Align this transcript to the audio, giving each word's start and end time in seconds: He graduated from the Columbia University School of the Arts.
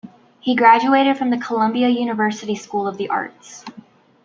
He 0.39 0.55
graduated 0.55 1.19
from 1.19 1.29
the 1.29 1.37
Columbia 1.37 1.87
University 1.89 2.55
School 2.55 2.87
of 2.87 2.97
the 2.97 3.09
Arts. 3.11 3.63